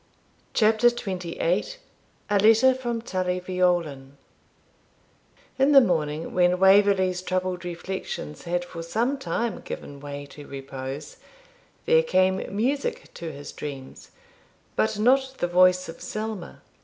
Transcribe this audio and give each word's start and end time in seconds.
CHAPTER 0.55 0.87
XXVIII 0.89 1.75
A 2.31 2.39
LETTER 2.39 2.73
FROM 2.73 3.03
TULLY 3.03 3.39
VEOLAN 3.39 4.17
In 5.59 5.73
the 5.73 5.79
morning, 5.79 6.33
when 6.33 6.57
Waverley's 6.57 7.21
troubled 7.21 7.63
reflections 7.63 8.45
had 8.45 8.65
for 8.65 8.81
some 8.81 9.19
time 9.19 9.61
given 9.63 9.99
way 9.99 10.25
to 10.31 10.47
repose, 10.47 11.17
there 11.85 12.01
came 12.01 12.37
music 12.55 13.13
to 13.13 13.31
his 13.31 13.51
dreams, 13.51 14.09
but 14.75 14.97
not 14.97 15.35
the 15.37 15.45
voice 15.47 15.87
of 15.87 16.01
Selma. 16.01 16.63